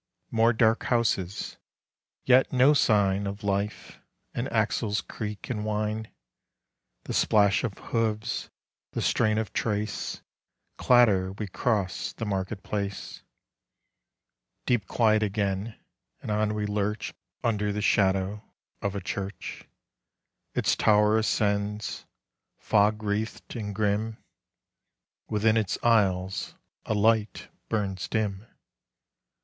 More 0.31 0.51
dark 0.51 0.85
houses, 0.85 1.57
yet 2.25 2.51
no 2.51 2.73
sign 2.73 3.27
Of 3.27 3.43
life.... 3.43 3.99
An 4.33 4.47
axle's 4.47 4.99
creak 4.99 5.47
and 5.51 5.63
whine.... 5.63 6.07
The 7.03 7.13
splash 7.13 7.63
of 7.63 7.77
hooves, 7.77 8.49
the 8.93 9.01
strain 9.03 9.37
of 9.37 9.53
trace.... 9.53 10.23
Clatter: 10.79 11.33
we 11.33 11.45
cross 11.45 12.13
the 12.13 12.25
market 12.25 12.63
place. 12.63 13.21
Deep 14.65 14.87
quiet 14.87 15.21
again, 15.21 15.79
and 16.23 16.31
on 16.31 16.55
we 16.55 16.65
lurch 16.65 17.13
Under 17.43 17.71
the 17.71 17.79
shadow 17.83 18.43
of 18.81 18.95
a 18.95 19.01
church: 19.01 19.67
Its 20.55 20.75
tower 20.75 21.19
ascends, 21.19 22.07
fog 22.57 23.03
wreathed 23.03 23.55
and 23.55 23.75
grim; 23.75 24.17
Within 25.29 25.55
its 25.55 25.77
aisles 25.83 26.55
a 26.87 26.95
light 26.95 27.49
burns 27.69 28.07
dim.... 28.07 28.47